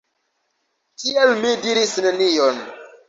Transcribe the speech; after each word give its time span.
Tial 1.03 1.35
mi 1.43 1.53
diris 1.67 1.93
nenion. 2.07 2.63